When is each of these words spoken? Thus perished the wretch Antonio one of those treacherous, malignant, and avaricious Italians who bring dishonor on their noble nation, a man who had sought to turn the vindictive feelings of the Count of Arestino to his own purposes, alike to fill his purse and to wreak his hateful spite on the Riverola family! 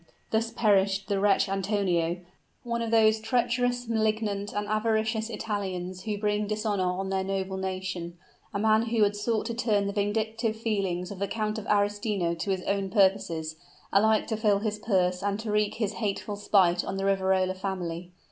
Thus 0.31 0.49
perished 0.49 1.07
the 1.09 1.19
wretch 1.19 1.47
Antonio 1.47 2.21
one 2.63 2.81
of 2.81 2.89
those 2.89 3.19
treacherous, 3.21 3.87
malignant, 3.87 4.51
and 4.51 4.67
avaricious 4.67 5.29
Italians 5.29 6.05
who 6.05 6.17
bring 6.17 6.47
dishonor 6.47 6.85
on 6.91 7.09
their 7.11 7.23
noble 7.23 7.57
nation, 7.57 8.17
a 8.51 8.57
man 8.57 8.87
who 8.87 9.03
had 9.03 9.15
sought 9.15 9.45
to 9.45 9.53
turn 9.53 9.85
the 9.85 9.93
vindictive 9.93 10.59
feelings 10.59 11.11
of 11.11 11.19
the 11.19 11.27
Count 11.27 11.59
of 11.59 11.67
Arestino 11.67 12.33
to 12.33 12.49
his 12.49 12.63
own 12.63 12.89
purposes, 12.89 13.57
alike 13.93 14.25
to 14.25 14.37
fill 14.37 14.57
his 14.57 14.79
purse 14.79 15.21
and 15.21 15.39
to 15.41 15.51
wreak 15.51 15.75
his 15.75 15.93
hateful 15.93 16.35
spite 16.35 16.83
on 16.83 16.97
the 16.97 17.05
Riverola 17.05 17.53
family! 17.53 18.09